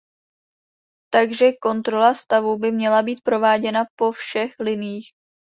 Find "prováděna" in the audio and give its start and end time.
3.23-3.85